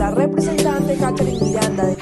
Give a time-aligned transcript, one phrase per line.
[0.00, 1.96] la representante Catherine Miranda de...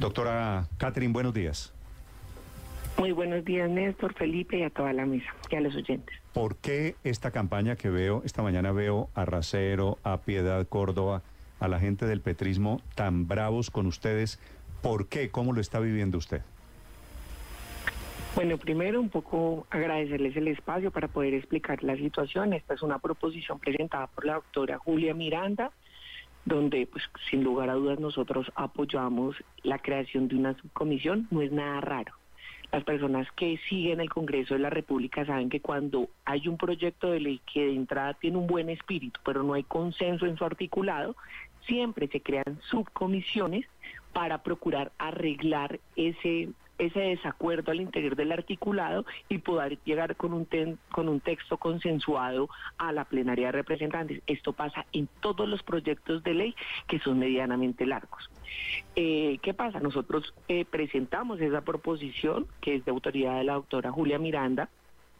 [0.00, 1.72] Doctora Catherine, buenos días.
[2.98, 6.16] Muy buenos días, Néstor, Felipe y a toda la mesa y a los oyentes.
[6.32, 11.22] ¿Por qué esta campaña que veo, esta mañana veo a Racero, a Piedad Córdoba,
[11.60, 14.40] a la gente del petrismo tan bravos con ustedes?
[14.82, 15.30] ¿Por qué?
[15.30, 16.42] ¿Cómo lo está viviendo usted?
[18.34, 22.52] Bueno, primero un poco agradecerles el espacio para poder explicar la situación.
[22.52, 25.72] Esta es una proposición presentada por la doctora Julia Miranda,
[26.44, 31.26] donde pues sin lugar a dudas nosotros apoyamos la creación de una subcomisión.
[31.30, 32.14] No es nada raro.
[32.70, 37.10] Las personas que siguen el Congreso de la República saben que cuando hay un proyecto
[37.10, 40.44] de ley que de entrada tiene un buen espíritu, pero no hay consenso en su
[40.44, 41.16] articulado,
[41.66, 43.66] siempre se crean subcomisiones
[44.12, 50.46] para procurar arreglar ese ese desacuerdo al interior del articulado y poder llegar con un,
[50.90, 54.22] con un texto consensuado a la plenaria de representantes.
[54.26, 58.30] Esto pasa en todos los proyectos de ley que son medianamente largos.
[58.96, 59.80] Eh, ¿Qué pasa?
[59.80, 64.68] Nosotros eh, presentamos esa proposición, que es de autoridad de la doctora Julia Miranda,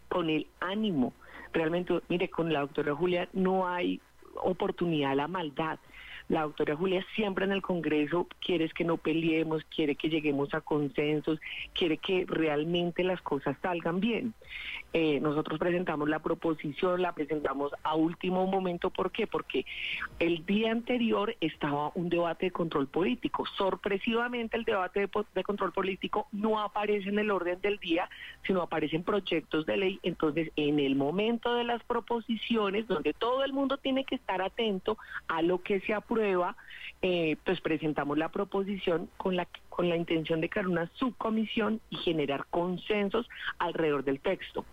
[0.08, 1.12] con el ánimo.
[1.52, 4.00] Realmente, mire, con la doctora Julia no hay
[4.42, 5.78] oportunidad a la maldad.
[6.28, 10.60] La doctora Julia siempre en el Congreso quiere que no peleemos, quiere que lleguemos a
[10.60, 11.40] consensos,
[11.72, 14.34] quiere que realmente las cosas salgan bien.
[14.92, 18.90] Eh, nosotros presentamos la proposición, la presentamos a último momento.
[18.90, 19.26] ¿Por qué?
[19.26, 19.64] Porque
[20.18, 23.44] el día anterior estaba un debate de control político.
[23.56, 28.08] Sorpresivamente el debate de, control político no aparece en el orden del día,
[28.44, 30.00] sino aparecen proyectos de ley.
[30.02, 34.98] Entonces, en el momento de las proposiciones, donde todo el mundo tiene que estar atento
[35.28, 36.56] a lo que se aprueba, prueba,
[37.00, 39.46] eh, pues presentamos la proposición con la,
[39.78, 43.28] con la intención de crear una subcomisión y generar consensos
[43.60, 44.64] alrededor del texto.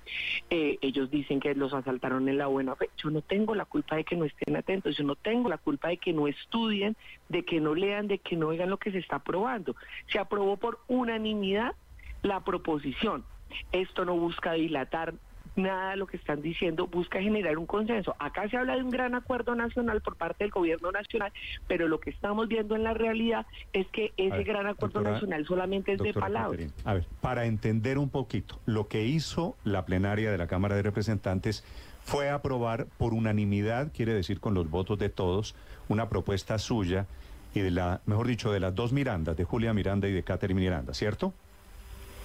[0.49, 2.89] Eh, ellos dicen que los asaltaron en la buena fe.
[2.97, 5.89] Yo no tengo la culpa de que no estén atentos, yo no tengo la culpa
[5.89, 6.97] de que no estudien,
[7.29, 9.75] de que no lean, de que no oigan lo que se está aprobando.
[10.07, 11.75] Se aprobó por unanimidad
[12.23, 13.25] la proposición.
[13.71, 15.13] Esto no busca dilatar
[15.55, 18.15] nada de lo que están diciendo busca generar un consenso.
[18.19, 21.31] Acá se habla de un gran acuerdo nacional por parte del gobierno nacional,
[21.67, 25.93] pero lo que estamos viendo en la realidad es que ese gran acuerdo nacional solamente
[25.93, 26.73] es de palabras.
[26.83, 30.83] A ver, para entender un poquito, lo que hizo la plenaria de la Cámara de
[30.83, 31.63] Representantes
[32.03, 35.55] fue aprobar por unanimidad, quiere decir con los votos de todos,
[35.89, 37.07] una propuesta suya
[37.55, 40.59] y de la, mejor dicho, de las dos Mirandas, de Julia Miranda y de Catherine
[40.59, 41.33] Miranda, ¿cierto?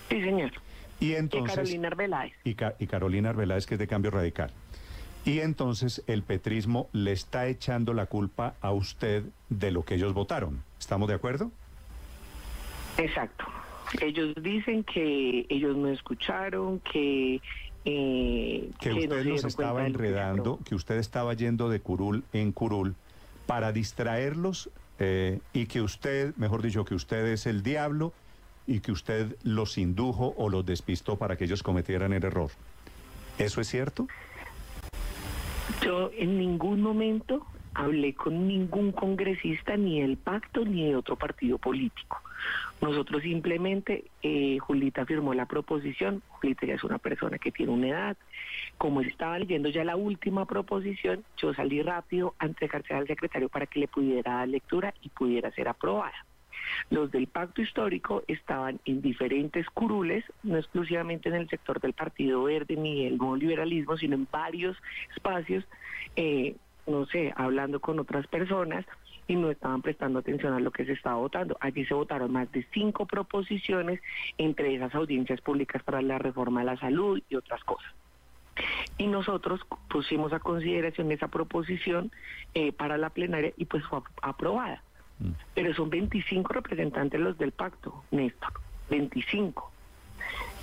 [0.08, 0.50] Sí, señor.
[1.00, 1.56] Y entonces...
[1.56, 2.32] Carolina Arbeláez.
[2.44, 4.50] Y, Carolina Arbeláez, que es de Cambio Radical.
[5.24, 10.14] Y entonces el petrismo le está echando la culpa a usted de lo que ellos
[10.14, 10.62] votaron.
[10.78, 11.50] ¿Estamos de acuerdo?
[12.96, 13.44] Exacto.
[14.00, 17.40] Ellos dicen que ellos no escucharon, que...
[17.86, 22.94] Eh, que, usted los estaba enredando, que, usted estaba yendo de curul en curul
[23.46, 24.68] para distraerlos
[24.98, 28.12] eh, y que usted, mejor dicho, que usted es el diablo
[28.66, 32.50] y que usted los indujo o los despistó para que ellos cometieran el error.
[33.38, 34.06] ¿Eso es cierto?
[35.82, 41.58] Yo en ningún momento hablé con ningún congresista, ni del pacto, ni de otro partido
[41.58, 42.20] político.
[42.80, 47.88] Nosotros simplemente, eh, Julita firmó la proposición, Julita ya es una persona que tiene una
[47.88, 48.16] edad,
[48.78, 53.66] como estaba leyendo ya la última proposición, yo salí rápido ante entregársela al secretario para
[53.66, 56.24] que le pudiera dar lectura y pudiera ser aprobada.
[56.90, 62.44] Los del pacto histórico estaban en diferentes curules, no exclusivamente en el sector del Partido
[62.44, 64.76] Verde ni el nuevo liberalismo, sino en varios
[65.14, 65.64] espacios,
[66.16, 66.56] eh,
[66.86, 68.84] no sé, hablando con otras personas
[69.30, 71.56] y no estaban prestando atención a lo que se estaba votando.
[71.60, 74.00] Allí se votaron más de cinco proposiciones,
[74.38, 77.94] entre esas audiencias públicas para la reforma de la salud y otras cosas.
[78.98, 82.10] Y nosotros pusimos a consideración esa proposición
[82.54, 84.82] eh, para la plenaria y pues fue aprobada.
[85.54, 88.52] Pero son 25 representantes los del pacto, Néstor,
[88.88, 89.70] 25.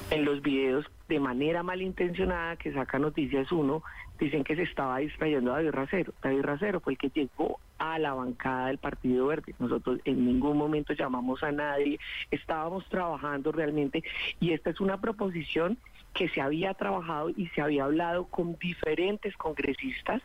[0.09, 3.83] En los videos, de manera malintencionada, que saca Noticias Uno,
[4.19, 6.13] dicen que se estaba distrayendo a David Racero.
[6.21, 9.53] David Racero fue el que llegó a la bancada del Partido Verde.
[9.59, 11.99] Nosotros en ningún momento llamamos a nadie,
[12.31, 14.03] estábamos trabajando realmente
[14.39, 15.77] y esta es una proposición
[16.13, 20.21] que se había trabajado y se había hablado con diferentes congresistas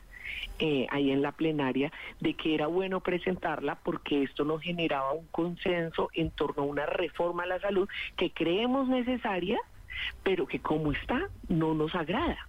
[0.58, 5.26] eh, ahí en la plenaria de que era bueno presentarla porque esto nos generaba un
[5.28, 9.58] consenso en torno a una reforma a la salud que creemos necesaria,
[10.22, 12.48] pero que como está no nos agrada.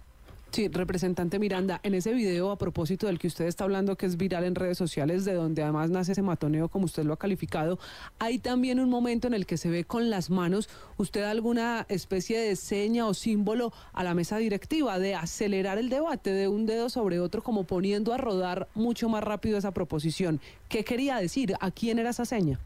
[0.54, 4.16] Sí, representante Miranda, en ese video a propósito del que usted está hablando, que es
[4.16, 7.80] viral en redes sociales, de donde además nace ese matoneo, como usted lo ha calificado,
[8.20, 12.38] hay también un momento en el que se ve con las manos usted alguna especie
[12.38, 16.88] de seña o símbolo a la mesa directiva de acelerar el debate de un dedo
[16.88, 20.40] sobre otro, como poniendo a rodar mucho más rápido esa proposición.
[20.68, 21.56] ¿Qué quería decir?
[21.58, 22.60] ¿A quién era esa seña?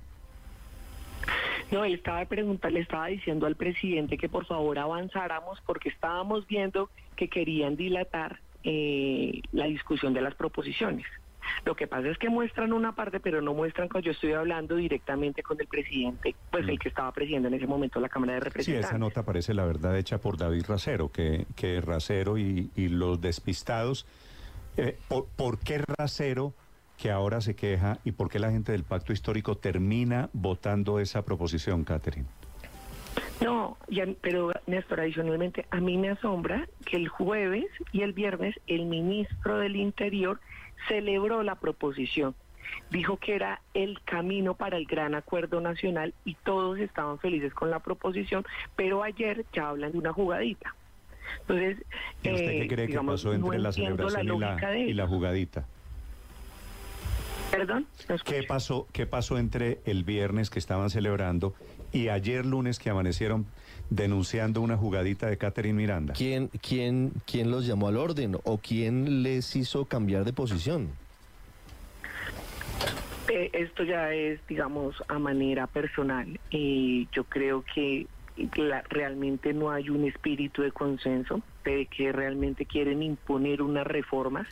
[1.71, 6.47] No, él estaba preguntando, le estaba diciendo al presidente que por favor avanzáramos porque estábamos
[6.47, 11.07] viendo que querían dilatar eh, la discusión de las proposiciones.
[11.65, 14.77] Lo que pasa es que muestran una parte, pero no muestran cuando yo estoy hablando
[14.77, 16.79] directamente con el presidente, pues el mm.
[16.79, 18.87] que estaba presidiendo en ese momento la Cámara de Representantes.
[18.87, 23.21] Sí, esa nota parece la verdad hecha por David Racero, que, que Racero y, los
[23.21, 24.07] despistados.
[24.77, 24.97] Eh,
[25.37, 26.55] ¿por, qué Racero?
[26.99, 31.25] Que ahora se queja y por qué la gente del pacto histórico termina votando esa
[31.25, 32.27] proposición, Catherine.
[33.41, 33.79] No,
[34.21, 39.59] pero Néstor, adicionalmente, a mí me asombra que el jueves y el viernes el ministro
[39.59, 40.41] del Interior
[40.89, 42.35] celebró la proposición.
[42.91, 47.71] Dijo que era el camino para el gran acuerdo nacional y todos estaban felices con
[47.71, 50.75] la proposición, pero ayer ya hablan de una jugadita.
[51.43, 51.79] Entonces,
[52.23, 54.27] ¿Y usted qué eh, cree que pasó entre la celebración
[54.89, 55.67] y, la, jugadita?
[57.51, 57.87] ¿Perdón?
[58.25, 61.55] ¿Qué pasó, ¿Qué pasó entre el viernes que estaban celebrando
[61.93, 63.47] y ayer lunes que amanecieron
[63.91, 66.15] denunciando una jugadita de Catherine Miranda?
[66.15, 70.91] ¿Quién, quién, quién los llamó al orden o quién les hizo cambiar de posición?
[73.29, 76.39] Eh, esto ya es, digamos, a manera personal.
[76.51, 78.07] y yo creo que
[78.89, 81.43] realmente no hay un espíritu de consenso,
[81.73, 84.47] de que realmente quieren imponer unas reformas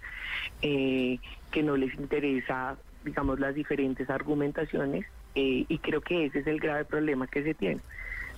[0.62, 1.18] eh,
[1.50, 6.60] que no les interesa, digamos, las diferentes argumentaciones eh, y creo que ese es el
[6.60, 7.80] grave problema que se tiene.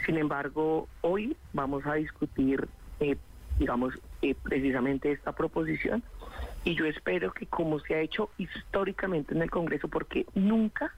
[0.05, 2.69] Sin embargo, hoy vamos a discutir,
[3.01, 3.17] eh,
[3.59, 6.03] digamos, eh, precisamente esta proposición
[6.65, 10.93] y yo espero que como se ha hecho históricamente en el Congreso, porque nunca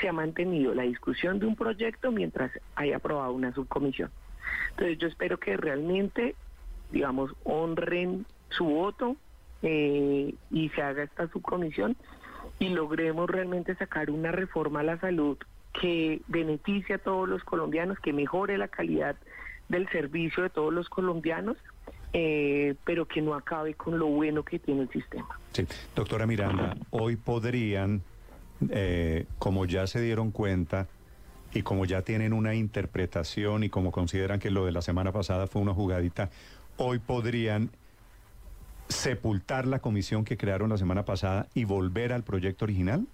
[0.00, 4.10] se ha mantenido la discusión de un proyecto mientras haya aprobado una subcomisión.
[4.70, 6.34] Entonces yo espero que realmente,
[6.94, 9.16] digamos, honren su voto
[9.62, 11.96] eh, y se haga esta subcomisión
[12.60, 15.36] y logremos realmente sacar una reforma a la salud
[15.80, 19.16] que beneficie a todos los colombianos, que mejore la calidad
[19.68, 21.56] del servicio de todos los colombianos,
[22.12, 25.40] eh, pero que no acabe con lo bueno que tiene el sistema.
[25.52, 28.02] Sí, doctora Miranda, hoy podrían,
[28.70, 30.86] eh, como ya se dieron cuenta
[31.52, 35.48] y como ya tienen una interpretación y como consideran que lo de la semana pasada
[35.48, 36.30] fue una jugadita,
[36.76, 37.70] hoy podrían
[38.88, 43.06] sepultar la comisión que crearon la semana pasada y volver al proyecto original?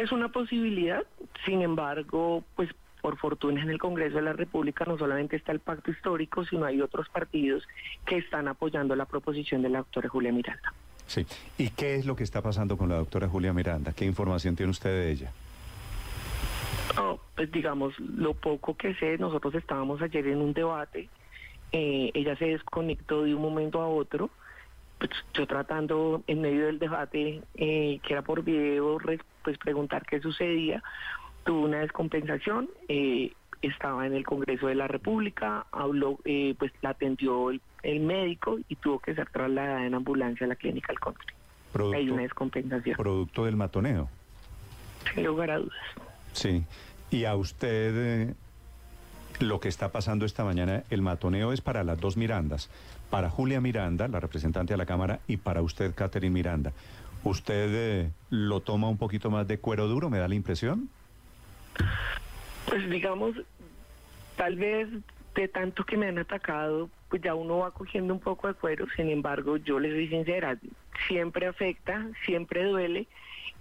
[0.00, 1.02] Es una posibilidad,
[1.44, 2.70] sin embargo, pues
[3.00, 6.66] por fortuna en el Congreso de la República no solamente está el pacto histórico, sino
[6.66, 7.66] hay otros partidos
[8.06, 10.72] que están apoyando la proposición de la doctora Julia Miranda.
[11.06, 11.26] Sí,
[11.58, 13.92] ¿y qué es lo que está pasando con la doctora Julia Miranda?
[13.92, 15.32] ¿Qué información tiene usted de ella?
[17.34, 21.08] pues digamos, lo poco que sé, nosotros estábamos ayer en un debate,
[21.72, 24.30] eh, ella se desconectó de un momento a otro,
[24.98, 28.98] pues yo tratando en medio del debate, eh, que era por video,
[29.42, 30.82] pues preguntar qué sucedía,
[31.44, 33.32] tuvo una descompensación, eh,
[33.62, 37.60] estaba en el Congreso de la República, habló, eh, pues la atendió el,
[38.00, 41.34] médico y tuvo que ser trasladada en ambulancia a la clínica al country.
[41.94, 42.96] Hay una descompensación.
[42.96, 44.08] Producto del matoneo.
[45.14, 45.78] Sin lugar a dudas.
[46.32, 46.64] Sí.
[47.10, 48.34] Y a usted
[49.40, 52.70] lo que está pasando esta mañana, el matoneo es para las dos Mirandas,
[53.10, 56.72] para Julia Miranda, la representante de la Cámara, y para usted, Catherine Miranda.
[57.24, 60.88] ¿Usted eh, lo toma un poquito más de cuero duro, me da la impresión?
[62.66, 63.34] Pues digamos,
[64.36, 64.88] tal vez
[65.34, 68.86] de tanto que me han atacado, pues ya uno va cogiendo un poco de cuero,
[68.96, 70.58] sin embargo, yo les soy sincera,
[71.08, 73.06] siempre afecta, siempre duele,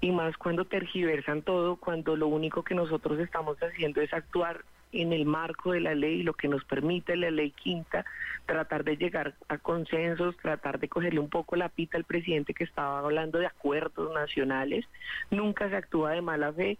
[0.01, 5.13] y más cuando tergiversan todo, cuando lo único que nosotros estamos haciendo es actuar en
[5.13, 8.05] el marco de la ley, lo que nos permite la ley quinta,
[8.45, 12.63] tratar de llegar a consensos, tratar de cogerle un poco la pita al presidente que
[12.63, 14.85] estaba hablando de acuerdos nacionales.
[15.29, 16.77] Nunca se actúa de mala fe,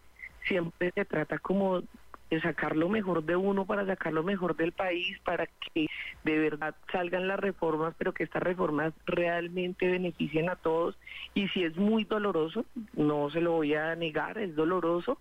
[0.48, 1.84] siempre se trata como
[2.30, 5.88] de sacar lo mejor de uno para sacar lo mejor del país, para que
[6.24, 10.96] de verdad salgan las reformas, pero que estas reformas realmente beneficien a todos.
[11.34, 15.18] Y si es muy doloroso, no se lo voy a negar, es doloroso,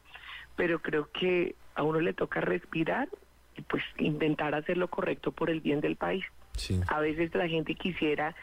[0.58, 3.08] pero creo que a uno le toca respirar
[3.56, 6.24] y pues intentar hacer lo correcto por el bien del país.
[6.88, 8.34] A veces la gente quisiera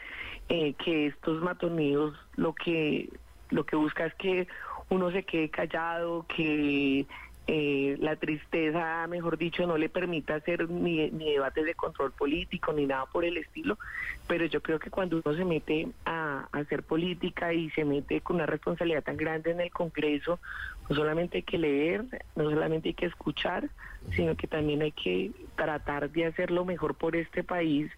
[0.48, 3.10] eh, que estos matonidos lo que
[3.50, 4.48] lo que busca es que
[4.88, 7.04] uno se quede callado, que
[7.48, 12.72] eh, la tristeza, mejor dicho, no le permite hacer ni, ni debates de control político
[12.72, 13.78] ni nada por el estilo,
[14.26, 18.36] pero yo creo que cuando uno se mete a, hacer política y se mete con
[18.36, 20.40] una responsabilidad tan grande en el Congreso,
[20.88, 23.70] no solamente hay que leer, no solamente hay que escuchar,
[24.14, 27.90] sino que también hay que tratar de hacer lo mejor por este país,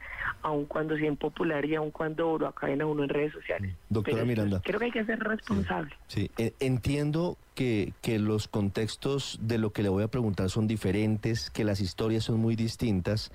[0.43, 3.75] aun cuando sea impopular y aun cuando lo acaben a uno en redes sociales.
[3.89, 4.61] Doctora Miranda.
[4.65, 5.95] Creo que hay que ser responsable.
[6.07, 10.67] Sí, e, entiendo que, que los contextos de lo que le voy a preguntar son
[10.67, 13.33] diferentes, que las historias son muy distintas,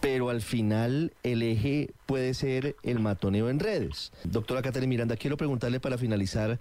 [0.00, 4.12] pero al final el eje puede ser el matoneo en redes.
[4.24, 6.58] Doctora Caterina Miranda, quiero preguntarle para finalizar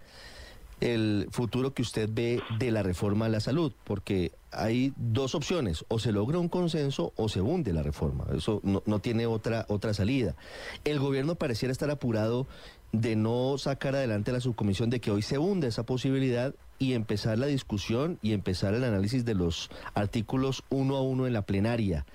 [0.80, 5.86] el futuro que usted ve de la reforma a la salud, porque hay dos opciones,
[5.88, 9.94] o se logra un consenso o se hunde la reforma, eso no, tiene otra, otra
[9.94, 10.36] salida.
[10.84, 12.48] El gobierno pareciera estar apurado
[12.92, 17.38] de no sacar adelante la subcomisión, de que hoy se hunde esa posibilidad y empezar
[17.40, 22.06] la discusión y empezar el análisis de los artículos uno a uno en la plenaria.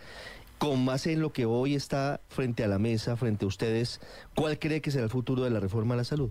[0.59, 4.01] Con más en lo que hoy está frente a la mesa, frente a ustedes,
[4.37, 6.31] ¿cuál cree que será el futuro de la reforma a la salud?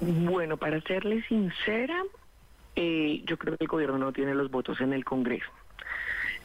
[0.00, 2.02] Bueno, para serle sincera,
[2.74, 5.50] eh, yo creo que el gobierno no tiene los votos en el Congreso.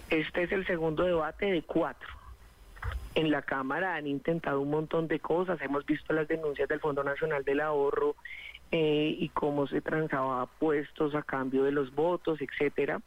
[0.10, 2.10] Este es el segundo debate de cuatro.
[3.16, 7.02] En la Cámara han intentado un montón de cosas, hemos visto las denuncias del Fondo
[7.04, 8.16] Nacional del Ahorro
[8.72, 13.00] eh, y cómo se transaba puestos a cambio de los votos, etcétera.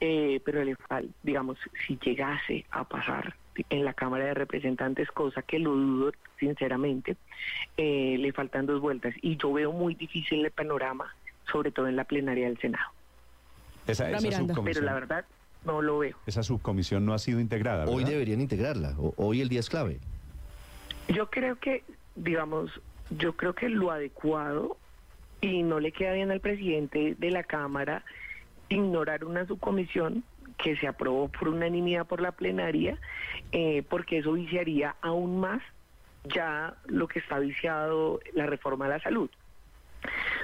[0.00, 3.34] Eh, pero falta, digamos, si llegase a pasar
[3.70, 7.16] en la Cámara de Representantes, cosa que lo dudo sinceramente,
[7.76, 11.14] eh, le faltan dos vueltas y yo veo muy difícil el panorama,
[11.50, 12.90] sobre todo en la plenaria del Senado.
[13.86, 14.06] Esa,
[14.64, 15.24] Pero la verdad
[15.64, 16.16] no lo veo.
[16.26, 17.86] Esa subcomisión no ha sido integrada.
[17.86, 19.98] Hoy deberían integrarla, hoy el día es clave.
[21.08, 21.84] Yo creo que,
[22.16, 22.70] digamos,
[23.10, 24.76] yo creo que lo adecuado
[25.40, 28.04] y no le queda bien al presidente de la Cámara
[28.68, 30.22] ignorar una subcomisión
[30.58, 32.98] que se aprobó por unanimidad por la plenaria,
[33.52, 35.62] eh, porque eso viciaría aún más
[36.24, 39.30] ya lo que está viciado la reforma a la salud.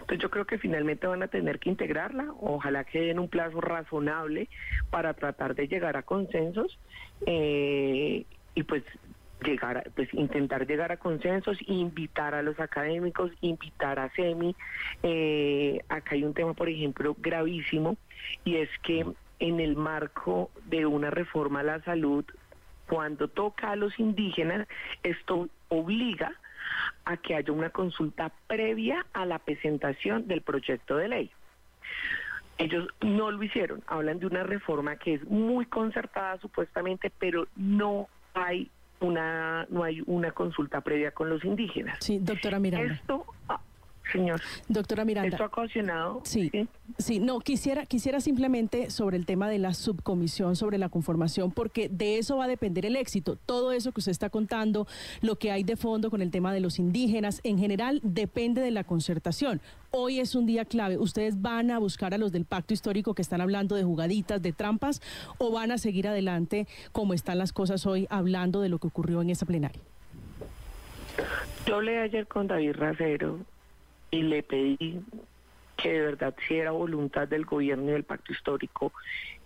[0.01, 3.61] Entonces yo creo que finalmente van a tener que integrarla, ojalá que den un plazo
[3.61, 4.49] razonable
[4.91, 6.79] para tratar de llegar a consensos
[7.27, 8.83] eh, y pues
[9.43, 14.57] llegar pues intentar llegar a consensos invitar a los académicos invitar a semi
[15.03, 17.97] eh, acá hay un tema por ejemplo gravísimo
[18.45, 19.05] y es que
[19.39, 22.25] en el marco de una reforma a la salud
[22.89, 24.69] cuando toca a los indígenas
[25.03, 26.33] esto obliga
[27.05, 31.31] a que haya una consulta previa a la presentación del proyecto de ley
[32.59, 38.09] ellos no lo hicieron, hablan de una reforma que es muy concertada supuestamente, pero no
[38.33, 41.99] hay una no hay una consulta previa con los indígenas.
[42.01, 42.95] Sí, doctora Miranda.
[42.95, 43.27] Esto
[44.13, 44.41] señor.
[44.69, 45.31] Doctora Miranda.
[45.31, 46.21] Esto ha ocasionado.
[46.25, 46.51] Sí,
[46.99, 51.89] sí, no, quisiera, quisiera simplemente sobre el tema de la subcomisión, sobre la conformación, porque
[51.89, 53.37] de eso va a depender el éxito.
[53.37, 54.87] Todo eso que usted está contando,
[55.21, 58.71] lo que hay de fondo con el tema de los indígenas, en general depende de
[58.71, 59.61] la concertación.
[59.91, 60.99] Hoy es un día clave.
[60.99, 64.53] ¿Ustedes van a buscar a los del pacto histórico que están hablando de jugaditas, de
[64.53, 65.01] trampas,
[65.39, 69.23] o van a seguir adelante como están las cosas hoy, hablando de lo que ocurrió
[69.23, 69.81] en esa plenaria?
[71.67, 73.39] Yo hablé ayer con David Racero
[74.15, 75.01] y le pedí
[75.77, 78.93] que de verdad si era voluntad del gobierno y del pacto histórico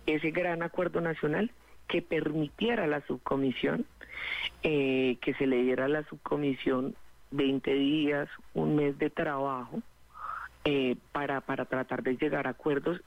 [0.05, 1.51] ese gran acuerdo nacional
[1.87, 3.87] que permitiera la subcomisión,
[4.61, 6.95] eh, que se le diera a la subcomisión
[7.31, 9.81] 20 días, un mes de trabajo
[10.65, 13.01] eh, para, para tratar de llegar a acuerdos.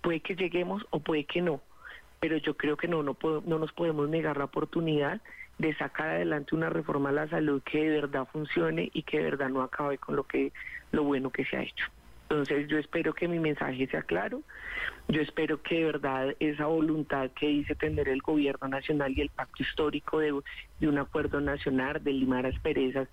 [0.00, 1.60] Puede que lleguemos o puede que no,
[2.20, 5.20] pero yo creo que no, no, no nos podemos negar la oportunidad
[5.58, 9.24] de sacar adelante una reforma a la salud que de verdad funcione y que de
[9.24, 10.52] verdad no acabe con lo que
[10.92, 11.86] lo bueno que se ha hecho.
[12.30, 14.42] Entonces yo espero que mi mensaje sea claro,
[15.08, 19.30] yo espero que de verdad esa voluntad que dice tener el gobierno nacional y el
[19.30, 23.08] pacto histórico de, un acuerdo nacional, de limar asperezas,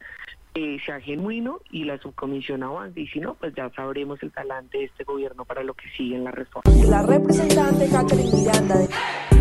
[0.53, 2.99] eh, sea genuino y la subcomisión avance.
[2.99, 6.17] Y si no, pues ya sabremos el talante de este gobierno para lo que sigue
[6.17, 6.69] en la reforma.
[6.89, 9.35] La representante Catherine Miranda.